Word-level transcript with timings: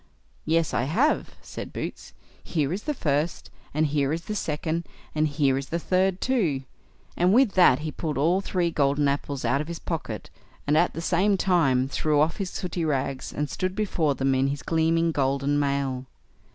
"Yes, 0.45 0.73
I 0.73 0.85
have", 0.85 1.35
said 1.43 1.71
Boots; 1.71 2.13
"here 2.43 2.73
is 2.73 2.85
the 2.85 2.93
first, 2.95 3.51
and 3.71 3.85
here 3.85 4.11
is 4.11 4.23
the 4.23 4.33
second, 4.33 4.87
and 5.13 5.27
here 5.27 5.59
is 5.59 5.69
the 5.69 5.77
third 5.77 6.19
too"; 6.19 6.63
and 7.15 7.35
with 7.35 7.51
that 7.51 7.77
he 7.85 7.91
pulled 7.91 8.17
all 8.17 8.41
three 8.41 8.71
golden 8.71 9.07
apples 9.07 9.45
out 9.45 9.61
of 9.61 9.67
his 9.67 9.77
pocket, 9.77 10.31
and 10.65 10.75
at 10.75 10.95
the 10.95 11.01
same 11.01 11.37
time 11.37 11.87
threw 11.87 12.19
off 12.19 12.37
his 12.37 12.49
sooty 12.49 12.83
rags, 12.83 13.31
and 13.31 13.47
stood 13.47 13.75
before 13.75 14.15
them 14.15 14.33
in 14.33 14.47
his 14.47 14.63
gleaming 14.63 15.11
golden 15.11 15.59
mail. 15.59 16.07